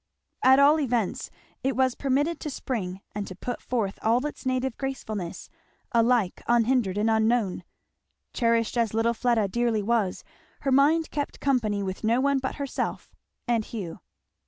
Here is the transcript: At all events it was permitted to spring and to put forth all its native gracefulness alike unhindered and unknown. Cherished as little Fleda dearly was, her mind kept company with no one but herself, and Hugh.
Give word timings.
At 0.43 0.57
all 0.57 0.79
events 0.79 1.29
it 1.63 1.75
was 1.75 1.93
permitted 1.93 2.39
to 2.39 2.49
spring 2.49 3.01
and 3.13 3.27
to 3.27 3.35
put 3.35 3.61
forth 3.61 3.99
all 4.01 4.25
its 4.25 4.47
native 4.47 4.75
gracefulness 4.79 5.47
alike 5.91 6.41
unhindered 6.47 6.97
and 6.97 7.07
unknown. 7.07 7.63
Cherished 8.33 8.79
as 8.79 8.95
little 8.95 9.13
Fleda 9.13 9.47
dearly 9.47 9.83
was, 9.83 10.23
her 10.61 10.71
mind 10.71 11.11
kept 11.11 11.39
company 11.39 11.83
with 11.83 12.03
no 12.03 12.19
one 12.19 12.39
but 12.39 12.55
herself, 12.55 13.13
and 13.47 13.63
Hugh. 13.63 13.99